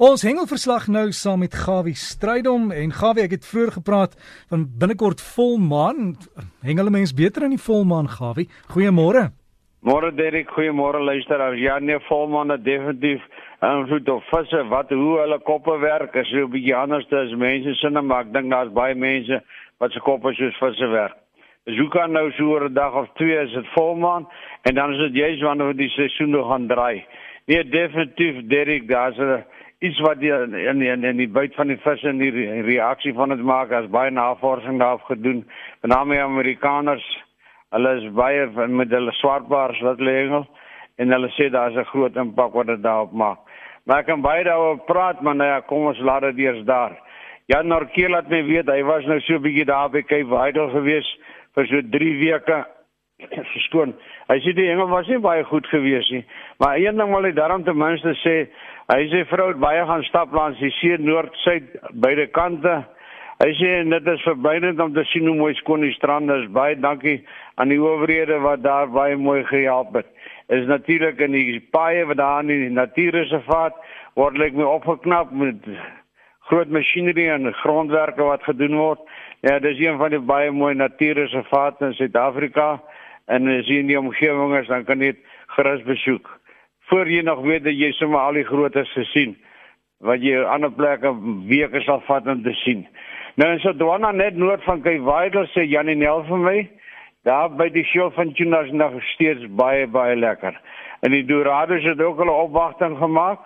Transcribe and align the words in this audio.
Ons 0.00 0.22
hengelverslag 0.24 0.86
nou 0.88 1.10
saam 1.12 1.42
met 1.44 1.52
Gawie 1.52 1.92
Strydom 1.92 2.70
en 2.72 2.92
Gawie 2.96 3.26
ek 3.26 3.34
het 3.34 3.44
vroeër 3.44 3.72
gepraat 3.74 4.14
van 4.48 4.62
binnekort 4.80 5.20
volmaan. 5.20 6.14
Hengel 6.64 6.88
mens 6.88 7.12
beter 7.12 7.44
in 7.44 7.52
die 7.52 7.60
volmaan 7.60 8.08
Gawie. 8.08 8.46
Goeiemôre. 8.72 9.26
Môre 9.84 10.08
Derek, 10.16 10.48
goeiemôre 10.56 11.02
luisteraars. 11.04 11.60
Ja 11.60 11.76
nee, 11.84 12.00
volmaan 12.08 12.48
het 12.48 12.64
definitief 12.64 13.20
invloed 13.60 14.08
op 14.08 14.24
visse 14.30 14.64
wat 14.72 14.88
hoe 14.88 15.20
hulle 15.20 15.38
koppe 15.44 15.76
werk. 15.84 16.16
Is 16.16 16.32
so 16.32 16.48
'n 16.48 16.50
bietjie 16.50 16.76
anders 16.76 17.04
as 17.12 17.36
mense 17.36 17.74
sinne, 17.74 18.00
maar 18.00 18.24
ek 18.24 18.32
dink 18.32 18.50
daar's 18.50 18.72
baie 18.72 18.94
mense 18.94 19.42
wat 19.78 19.92
se 19.92 20.00
koppe 20.00 20.32
soos 20.32 20.56
visse 20.56 20.86
werk. 20.86 21.16
Dus 21.66 21.76
hoe 21.76 21.88
kan 21.88 22.12
nou 22.12 22.32
so 22.32 22.56
'n 22.56 22.72
dag 22.72 22.94
of 22.94 23.08
twee 23.20 23.36
is 23.36 23.52
dit 23.52 23.68
volmaan 23.76 24.26
en 24.62 24.74
dan 24.74 24.92
is 24.92 24.98
dit 24.98 25.14
juist 25.14 25.42
wanneer 25.42 25.76
die 25.76 25.92
seisoen 25.92 26.44
gaan 26.48 26.66
draai. 26.66 27.04
Nee, 27.46 27.68
definitief 27.68 28.46
Derek, 28.48 28.88
daar's 28.88 29.18
'n 29.18 29.44
iets 29.80 30.00
wat 30.04 30.20
die 30.20 30.32
in 30.32 30.82
die, 30.82 30.90
in 30.92 31.16
die 31.16 31.28
byt 31.28 31.54
van 31.56 31.70
die 31.72 31.78
vis 31.80 32.02
en 32.04 32.20
die 32.20 32.30
reaksie 32.66 33.14
van 33.16 33.32
dit 33.32 33.40
maak 33.40 33.72
as 33.72 33.88
baie 33.92 34.12
navorsing 34.12 34.78
daarop 34.78 35.06
gedoen. 35.08 35.44
Bename 35.80 36.20
Amerikaners, 36.20 37.06
hulle 37.72 37.94
is 38.00 38.08
baie 38.12 38.46
met 38.68 38.92
hulle 38.92 39.14
swartbaars 39.16 39.80
wat 39.86 40.02
lêngel 40.04 40.44
en 41.00 41.14
hulle 41.16 41.30
sê 41.36 41.48
daar's 41.48 41.76
'n 41.76 41.88
groot 41.92 42.16
impak 42.16 42.52
wat 42.52 42.66
dit 42.66 42.82
daarop 42.82 43.12
maak. 43.12 43.38
Maar 43.84 43.98
ek 43.98 44.06
kan 44.06 44.20
baie 44.20 44.44
daaroor 44.44 44.84
praat, 44.84 45.20
maar 45.20 45.34
nou 45.34 45.48
ja, 45.48 45.60
kom 45.60 45.86
ons 45.86 45.98
laat 45.98 46.22
dit 46.22 46.38
eers 46.38 46.64
daar. 46.64 46.92
Jan 47.46 47.66
Norkeel 47.66 48.14
het 48.14 48.28
my 48.28 48.44
weet 48.44 48.68
hy 48.68 48.82
was 48.82 49.04
nou 49.06 49.20
so 49.20 49.34
'n 49.34 49.42
bietjie 49.42 49.64
daar 49.64 49.90
by 49.90 50.02
Cape 50.02 50.28
Vidal 50.28 50.68
gewees 50.70 51.08
vir 51.54 51.66
so 51.66 51.80
3 51.90 52.18
weke. 52.18 52.66
Verskoon. 53.52 53.94
Hy 54.30 54.38
sê 54.44 54.54
die 54.56 54.68
engel 54.70 54.90
was 54.90 55.08
nie 55.10 55.20
baie 55.22 55.44
goed 55.44 55.66
gewees 55.70 56.08
nie, 56.14 56.24
maar 56.62 56.78
een 56.78 56.98
ding 57.00 57.14
wil 57.14 57.26
hy 57.28 57.32
daarom 57.36 57.64
ten 57.64 57.78
minste 57.78 58.14
sê, 58.24 58.36
Hy 58.90 59.04
sê 59.06 59.20
vrou 59.30 59.52
het 59.52 59.58
baie 59.62 59.82
gaan 59.86 60.02
stap 60.02 60.32
langs 60.34 60.58
die 60.58 60.72
see 60.80 60.96
noord 60.98 61.36
suid 61.44 61.76
beide 62.02 62.24
kante. 62.34 62.72
Hy 63.38 63.50
sê 63.54 63.68
dit 63.86 64.08
is 64.10 64.24
verbydend 64.26 64.82
om 64.82 64.90
te 64.96 65.04
sien 65.12 65.28
hoe 65.30 65.36
mooi 65.38 65.52
skoon 65.60 65.84
die 65.86 65.92
strand 65.94 66.32
is. 66.34 66.48
Baie 66.50 66.74
dankie 66.74 67.20
aan 67.62 67.70
die 67.70 67.78
owerhede 67.78 68.40
wat 68.42 68.64
daar 68.64 68.90
baie 68.90 69.14
mooi 69.14 69.44
gehelp 69.46 69.94
het. 69.94 70.10
Is 70.50 70.66
natuurlik 70.66 71.22
in 71.22 71.38
die 71.38 71.60
paaie 71.70 72.02
wat 72.10 72.18
daar 72.18 72.42
in 72.42 72.50
die 72.50 72.74
natuurreservaat 72.80 73.78
word 74.18 74.40
lyk 74.42 74.58
my 74.58 74.66
opgeknap 74.66 75.30
met 75.30 75.70
groot 76.50 76.74
masjinerie 76.74 77.30
en 77.30 77.52
grondwerke 77.62 78.26
wat 78.26 78.42
gedoen 78.48 78.74
word. 78.74 79.06
Ja, 79.46 79.60
dis 79.62 79.78
een 79.78 80.02
van 80.02 80.10
die 80.10 80.24
baie 80.32 80.50
mooi 80.50 80.74
natuurreservate 80.74 81.92
in 81.92 81.94
Suid-Afrika 82.00 82.72
en 83.30 83.48
as 83.48 83.66
jy 83.70 83.80
in 83.80 83.90
die 83.90 83.98
omgewing 83.98 84.58
is, 84.58 84.68
dan 84.68 84.84
kan 84.84 85.00
jy 85.00 85.14
gerus 85.56 85.82
besoek 85.86 86.40
voor 86.90 87.08
jy 87.08 87.22
nog 87.22 87.40
weet 87.46 87.64
dat 87.64 87.78
jy 87.78 87.92
sommer 87.94 88.18
al 88.18 88.38
die 88.38 88.46
grootes 88.48 88.90
gesien 88.96 89.36
wat 90.06 90.22
jy 90.24 90.40
ander 90.48 90.72
plekke 90.74 91.12
weke 91.48 91.82
sal 91.84 92.00
vat 92.06 92.26
om 92.32 92.42
te 92.42 92.54
sien. 92.64 92.86
Nou 93.38 93.50
in 93.52 93.60
Sodwana 93.62 94.10
net 94.16 94.38
noord 94.40 94.64
van 94.64 94.82
Kaiwaidel 94.82 95.46
sê 95.52 95.66
Janie 95.68 95.94
Nel 96.00 96.24
vir 96.26 96.40
my, 96.40 96.56
daar 97.28 97.52
by 97.52 97.68
die 97.74 97.84
show 97.92 98.08
van 98.16 98.32
Tunas 98.34 98.72
nog 98.72 98.96
steeds 99.12 99.44
baie 99.60 99.86
baie 99.86 100.16
lekker. 100.16 100.56
En 101.04 101.14
die 101.14 101.24
Dorados 101.28 101.84
het 101.84 102.00
ook 102.00 102.24
'n 102.24 102.28
opwagting 102.28 102.96
gemaak. 102.98 103.40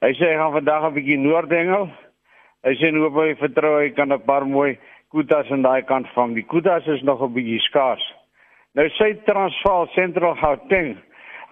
Hy 0.00 0.12
sê 0.12 0.28
hy 0.30 0.36
gaan 0.36 0.52
vandag 0.52 0.84
'n 0.84 0.94
bietjie 0.94 1.18
noordengel. 1.18 1.88
Hy 2.64 2.74
sê 2.74 2.92
hoop 2.96 3.14
hy 3.14 3.34
vertrou 3.34 3.80
hy 3.80 3.90
kan 3.90 4.12
'n 4.12 4.24
paar 4.24 4.46
mooi 4.46 4.78
kutas 5.10 5.50
aan 5.50 5.62
daai 5.62 5.82
kant 5.82 6.06
vang. 6.14 6.34
Die 6.34 6.46
kutas 6.46 6.86
is 6.86 7.02
nog 7.02 7.22
'n 7.22 7.32
bietjie 7.32 7.60
skaars. 7.60 8.14
Nou 8.74 8.86
sê 8.98 9.14
Transvaal 9.24 9.88
Sentraal 9.94 10.34
Gauteng 10.36 10.96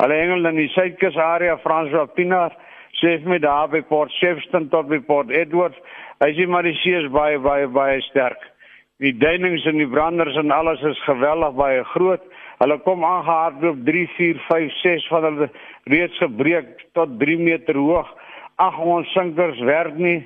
Hulle 0.03 0.17
hengel 0.19 0.48
in 0.48 0.56
die 0.59 0.70
Suidkus 0.73 1.17
area 1.20 1.59
Franswa 1.62 2.09
Pinaar, 2.17 2.55
sê 2.98 3.19
vir 3.20 3.29
my 3.31 3.37
daar 3.42 3.69
by 3.70 3.83
Port 3.87 4.11
Shepstone 4.17 4.70
tot 4.73 4.89
by 4.91 4.98
Port 5.06 5.31
Edward. 5.31 5.77
Hy 6.23 6.33
sê 6.34 6.47
maar 6.51 6.67
die 6.67 6.75
see 6.81 6.97
is 6.98 7.06
baie 7.14 7.39
baie 7.42 7.69
baie 7.70 8.01
sterk. 8.09 8.41
Die 9.03 9.12
duinings 9.14 9.62
en 9.70 9.79
die 9.79 9.87
branders 9.91 10.34
en 10.39 10.51
alles 10.55 10.83
is 10.91 11.05
geweldig 11.06 11.55
baie 11.59 11.84
groot. 11.92 12.25
Hulle 12.63 12.79
kom 12.83 13.07
aangehardloop 13.07 13.85
3 13.86 14.02
4 14.17 14.42
5 14.48 14.80
6 14.80 15.07
van 15.13 15.29
hulle 15.29 15.48
reeds 15.95 16.18
gebreek 16.23 16.74
tot 16.98 17.14
3 17.23 17.39
meter 17.39 17.79
hoog. 17.79 18.11
Ag 18.63 18.83
ons 18.83 19.14
sinkers 19.14 19.63
werk 19.70 19.95
nie. 19.98 20.18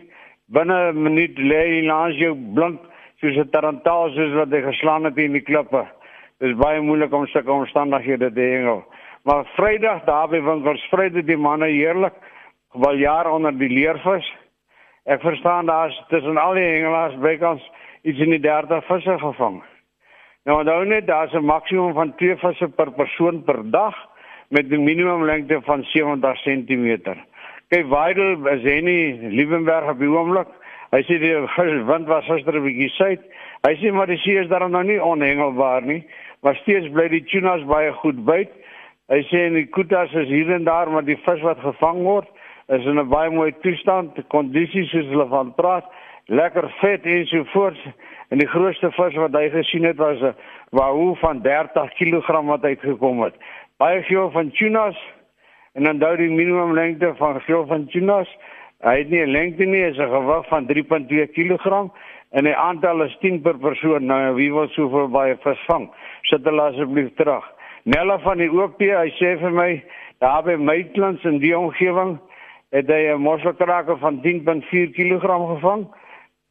Binne 0.48 0.92
'n 0.92 1.03
minuut 1.03 1.37
lê 1.37 1.60
hy 1.75 1.87
langs 1.91 2.16
jou 2.16 2.32
blink 2.56 2.81
soos 3.21 3.37
'n 3.37 3.53
tarantaal 3.53 4.10
soos 4.16 4.32
wat 4.41 4.48
hy 4.48 4.62
geslaan 4.72 5.04
het 5.04 5.19
in 5.19 5.32
die 5.32 5.44
klippe. 5.44 5.84
Dit 6.36 6.50
is 6.52 6.56
baie 6.60 6.80
moeilik 6.84 7.12
om 7.16 7.24
sulke 7.32 7.52
omstandighede 7.52 8.28
te 8.32 8.41
hengel. 8.41 8.82
Maar 9.24 9.47
Vrydag 9.54 10.02
daar 10.04 10.28
by 10.28 10.42
winkels 10.44 10.82
Vrydag 10.91 11.24
die 11.24 11.36
manne 11.41 11.70
heerlik 11.72 12.19
wel 12.76 12.98
jaar 13.00 13.30
onder 13.32 13.56
die 13.56 13.70
leervis. 13.72 14.26
Ek 15.08 15.22
verstaan 15.24 15.70
daar's 15.70 15.97
tussen 16.10 16.36
al 16.36 16.58
die 16.58 16.66
hengelaars 16.66 17.16
bykans 17.22 17.64
iets 18.02 18.20
in 18.20 18.34
die 18.34 18.42
30 18.44 18.84
visse 18.84 19.16
gevang. 19.22 19.62
Nou 20.44 20.58
onthou 20.60 20.84
net 20.84 21.06
daar's 21.06 21.32
'n 21.32 21.44
maksimum 21.44 21.94
van 21.94 22.14
2 22.14 22.36
visse 22.36 22.68
per 22.68 22.92
persoon 22.92 23.42
per 23.44 23.62
dag 23.70 23.97
met 24.48 24.68
'n 24.70 24.84
minimum 24.84 25.24
lengte 25.24 25.60
van 25.62 25.82
70 25.84 26.42
cm. 26.42 27.16
Kyk, 27.68 27.86
Weidel 27.88 28.47
is 28.47 28.62
hy 28.62 28.80
nie 28.80 29.30
Liebenberg 29.30 29.91
op 29.91 29.98
die 29.98 30.08
oomblik. 30.08 30.48
Hy 30.97 31.03
sê 31.05 31.19
die 31.21 31.34
wind 31.84 32.07
was 32.09 32.25
gister 32.25 32.57
'n 32.57 32.65
bietjie 32.65 32.89
suid. 32.97 33.21
Hy 33.67 33.75
sê 33.77 33.93
maar 33.93 34.07
die 34.09 34.17
see 34.17 34.39
is 34.41 34.49
daar 34.49 34.65
nog 34.69 34.87
nie 34.89 35.03
onhengelbaar 35.03 35.83
nie, 35.83 36.07
maar 36.41 36.57
steeds 36.57 36.89
bly 36.89 37.09
die 37.09 37.25
tunas 37.29 37.65
baie 37.69 37.93
goed 37.93 38.25
byt. 38.25 38.49
Hy 39.12 39.21
sê 39.29 39.43
in 39.47 39.59
die 39.59 39.67
kutas 39.67 40.15
is 40.15 40.29
hier 40.29 40.55
en 40.55 40.65
daar 40.65 40.89
maar 40.89 41.05
die 41.05 41.19
vis 41.27 41.43
wat 41.43 41.61
gevang 41.61 42.01
word 42.03 42.29
is 42.69 42.87
in 42.87 42.99
'n 42.99 43.09
baie 43.09 43.31
mooi 43.31 43.53
toestand, 43.61 44.17
kondisies 44.29 44.89
soos 44.91 45.05
hulle 45.12 45.29
van 45.29 45.53
praat, 45.55 45.84
lekker 46.27 46.71
vet 46.81 47.05
en 47.05 47.27
so 47.27 47.45
voort. 47.45 47.78
En 48.31 48.39
die 48.39 48.49
grootste 48.49 48.91
vis 48.91 49.15
wat 49.15 49.34
hy 49.34 49.51
gesien 49.51 49.84
het 49.84 49.97
was 49.97 50.21
'n 50.23 50.34
wahoo 50.71 51.15
van 51.15 51.43
30 51.43 51.93
kg 51.93 52.41
wat 52.47 52.65
uitgekom 52.65 53.23
het. 53.23 53.34
Baie 53.77 54.03
veel 54.03 54.31
van 54.31 54.51
tunas 54.51 54.97
en 55.75 55.84
dan 55.84 55.99
dou 55.99 56.17
die 56.17 56.31
minimum 56.31 56.73
lengte 56.73 57.15
van 57.17 57.41
veel 57.41 57.67
van 57.67 57.87
tunas. 57.87 58.28
Hy 58.84 58.98
het 58.98 59.10
nie 59.10 59.22
'n 59.25 59.32
lengte 59.32 59.64
nie, 59.64 59.82
is 59.82 59.98
'n 59.98 60.10
gewig 60.10 60.48
van 60.48 60.66
3.2 60.66 61.26
kg 61.32 61.91
en 62.31 62.44
die 62.44 62.56
aantal 62.56 63.03
is 63.03 63.16
10 63.20 63.41
per 63.41 63.59
persoon. 63.59 64.06
Nou 64.06 64.34
wie 64.34 64.53
wil 64.53 64.69
soveel 64.69 65.09
baie 65.09 65.37
vis 65.37 65.64
vang? 65.66 65.91
Sit 66.22 66.44
hulle 66.44 66.62
asseblief 66.62 67.15
terug. 67.15 67.44
Nella 67.84 68.19
van 68.19 68.38
die 68.38 68.50
OP, 68.50 68.81
hy 68.81 69.10
sê 69.10 69.38
vir 69.38 69.50
my 69.50 69.82
daar 70.19 70.42
by 70.42 70.56
Maitlands 70.56 71.25
in 71.25 71.38
die 71.38 71.56
omgewing 71.56 72.19
het 72.70 72.88
hy 72.88 73.15
'n 73.15 73.20
mosselkrake 73.20 73.97
van 73.97 74.20
10.4 74.22 74.92
kg 74.92 75.25
gevang. 75.54 75.86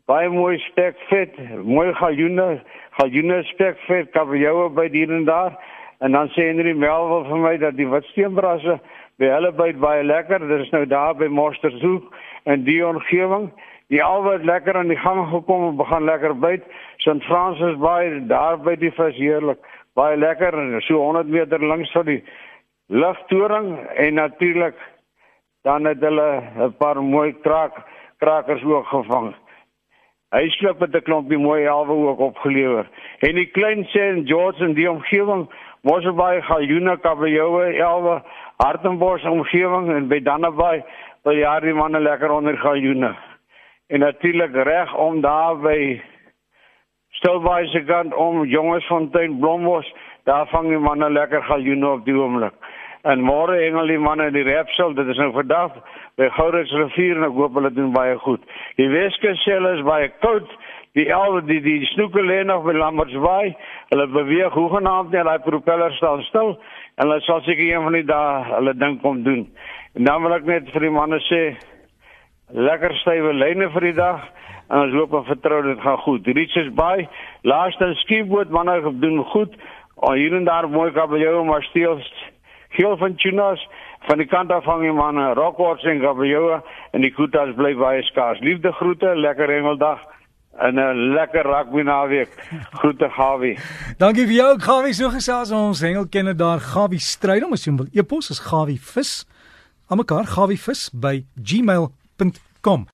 Baie 0.06 0.30
mooi 0.30 0.58
spek 0.60 0.96
vet, 1.10 1.34
mooi 1.64 1.94
galjoene, 1.94 2.62
galjoene 2.92 3.44
spek 3.44 3.78
vet, 3.88 4.12
kabeljou 4.12 4.70
by 4.70 4.90
hier 4.92 5.12
en 5.12 5.26
daar. 5.26 5.58
En 6.00 6.12
dan 6.12 6.28
sê 6.36 6.50
Henry 6.50 6.74
Melville 6.74 7.30
vir 7.30 7.44
my 7.44 7.58
dat 7.58 7.78
die 7.78 7.88
witsteenbrasse 7.88 8.80
by 9.20 9.30
hulle 9.32 9.52
byt 9.56 9.80
baie 9.80 10.04
lekker. 10.04 10.44
Dit 10.48 10.66
is 10.66 10.74
nou 10.76 10.86
daar 10.86 11.16
by 11.16 11.30
Mostershoek 11.32 12.12
en 12.44 12.64
die 12.68 12.82
omgewing. 12.86 13.52
Die 13.94 14.04
albei 14.04 14.40
lekker 14.44 14.76
aan 14.76 14.90
die 14.90 15.00
gang 15.00 15.28
gekom 15.30 15.70
en 15.70 15.78
begin 15.78 16.06
lekker 16.06 16.34
byt. 16.40 16.64
St. 16.98 17.22
Francis 17.30 17.78
Bay 17.80 18.26
daar 18.28 18.58
by 18.58 18.76
die 18.82 18.92
vis 18.92 19.16
heerlik 19.16 19.62
baie 19.96 20.18
lekker 20.20 20.58
en 20.60 20.82
so 20.84 21.00
100 21.00 21.32
meter 21.32 21.64
langs 21.64 21.92
van 21.96 22.06
die 22.10 22.20
lugtoring 22.92 23.78
en 23.96 24.20
natuurlik 24.20 24.76
dan 25.64 25.86
het 25.86 26.02
hulle 26.04 26.44
'n 26.68 26.76
paar 26.78 27.04
mooi 27.04 27.34
kraak 27.42 27.74
krakers 28.20 28.64
ook 28.64 28.86
gevang. 28.88 29.36
Hy 30.36 30.50
skep 30.52 30.80
met 30.80 30.96
'n 30.96 31.02
klompie 31.08 31.38
mooi 31.38 31.68
halwe 31.68 31.96
ook 32.08 32.20
opgelewer. 32.20 32.86
En 33.20 33.36
die 33.36 33.46
klein 33.46 33.86
St. 33.86 34.28
George 34.28 34.64
in 34.64 34.74
die 34.74 34.90
omgewing 34.92 35.48
was 35.82 36.04
baie 36.16 36.42
galjoene, 36.42 36.98
kabeljoue, 37.00 37.78
elwe, 37.80 38.22
hartenbos 38.58 39.24
omgewing 39.24 39.94
en 39.96 40.08
by 40.08 40.20
Dannebaai 40.20 40.84
by 41.24 41.34
jaar 41.40 41.62
die 41.62 41.74
manne 41.74 42.00
lekker 42.00 42.32
onder 42.32 42.58
galjoene. 42.58 43.16
En 43.88 44.00
natuurlik 44.00 44.54
reg 44.54 44.96
om 44.96 45.22
daar 45.22 45.56
by 45.58 46.02
Stilwyse 47.10 47.84
kant 47.88 48.14
om 48.14 48.44
Jongersfontein 48.46 49.40
Blombos, 49.40 49.94
daar 50.24 50.48
vang 50.48 50.68
die 50.68 50.78
manne 50.78 51.10
lekker 51.10 51.44
galjoene 51.44 51.90
op 51.90 52.06
die 52.06 52.16
oomblik. 52.16 52.54
En 53.06 53.22
môre 53.22 53.60
hengel 53.60 53.92
die 53.92 54.02
manne 54.02 54.32
die 54.34 54.44
repsel, 54.48 54.96
dit 54.98 55.10
is 55.14 55.20
nou 55.22 55.28
vandag 55.36 55.76
by 56.18 56.26
Gourits 56.34 56.72
rivier 56.74 57.20
en 57.20 57.28
ek 57.28 57.36
hoop 57.38 57.54
hulle 57.60 57.70
doen 57.76 57.92
baie 57.94 58.16
goed. 58.24 58.42
Die 58.80 58.88
Weskus 58.90 59.44
sel 59.46 59.68
is 59.76 59.84
baie 59.86 60.08
koud. 60.24 60.50
Die 60.98 61.06
elde 61.14 61.44
die 61.46 61.60
die 61.62 61.86
snoeke 61.92 62.24
lê 62.26 62.40
nog 62.48 62.66
by 62.66 62.74
Lambertsbaai. 62.74 63.54
Hulle 63.92 64.08
beweeg 64.16 64.58
hoegenaamd 64.58 65.14
net 65.14 65.30
daai 65.30 65.46
propeller 65.46 65.94
staan 66.00 66.26
stil 66.32 66.56
en 66.56 67.06
hulle 67.06 67.22
sal 67.28 67.46
seker 67.46 67.68
een 67.68 67.86
van 67.86 68.00
die 68.00 68.06
dae 68.10 68.44
hulle 68.56 68.74
ding 68.80 68.98
kom 69.06 69.22
doen. 69.28 69.46
En 69.94 70.10
dan 70.10 70.26
wil 70.26 70.40
ek 70.40 70.50
net 70.50 70.74
vir 70.74 70.90
die 70.90 70.94
manne 70.98 71.22
sê 71.30 71.44
lekker 72.58 72.98
stywe 73.04 73.38
lyne 73.38 73.70
vir 73.76 73.92
die 73.92 73.98
dag 74.02 74.24
en 74.72 74.80
ons 74.88 74.98
hoop 74.98 75.14
en 75.20 75.30
vertrou 75.30 75.62
dit 75.70 75.82
gaan 75.86 76.02
goed. 76.08 76.36
Richards 76.42 76.74
Bay, 76.74 77.06
laaste 77.46 77.94
skieboot 78.08 78.50
manne 78.50 78.82
doen 78.98 79.22
goed. 79.36 79.54
Al 80.02 80.18
hier 80.18 80.34
en 80.34 80.50
daar 80.50 80.66
mooi 80.72 80.90
kabeljou 80.96 81.44
maar 81.46 81.64
steels 81.70 82.10
geel 82.76 82.98
van 82.98 83.16
tunas 83.16 83.62
van 84.06 84.22
die 84.22 84.28
kant 84.30 84.52
af 84.52 84.64
van 84.64 84.84
die 84.84 84.94
manne, 84.94 85.34
Rockhorse 85.34 85.90
en 85.90 86.02
Gabriela 86.04 86.62
en 86.94 87.02
die 87.02 87.14
Koetas 87.14 87.56
bly 87.58 87.74
baie 87.80 88.04
skaars. 88.06 88.42
Liefde 88.46 88.72
groete, 88.78 89.16
lekker 89.16 89.50
hengeldag 89.50 90.04
en 90.60 90.80
'n 90.80 91.14
lekker 91.14 91.44
rugby 91.44 91.82
naweek. 91.82 92.32
Groete 92.72 93.10
Gawie. 93.10 93.58
Dankie 93.98 94.26
vir 94.28 94.36
jou 94.36 94.60
Gawie, 94.60 94.94
so 94.94 95.10
gesels 95.10 95.52
ons 95.52 95.82
hengelkenner 95.82 96.38
daar 96.38 96.60
Gawie 96.60 97.00
Strydom 97.00 97.54
as 97.54 97.66
jy 97.66 97.76
wil 97.76 97.88
e-pos 97.94 98.30
is 98.30 98.40
Gawie 98.40 98.80
vis. 98.80 99.26
Almekaar 99.88 100.26
Gawie 100.26 100.60
vis 100.60 100.90
by 100.94 101.26
gmail.com 101.36 102.88